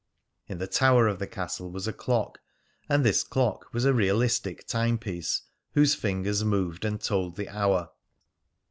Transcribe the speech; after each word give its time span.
In 0.47 0.57
the 0.57 0.65
tower 0.65 1.07
of 1.07 1.19
the 1.19 1.27
castle 1.27 1.69
was 1.69 1.87
a 1.87 1.93
clock, 1.93 2.39
and 2.89 3.05
this 3.05 3.23
clock 3.23 3.67
was 3.71 3.85
a 3.85 3.93
realistic 3.93 4.65
timepiece 4.65 5.43
whose 5.73 5.93
fingers 5.93 6.43
moved 6.43 6.85
and 6.85 6.99
told 6.99 7.35
the 7.35 7.49
hour. 7.49 7.91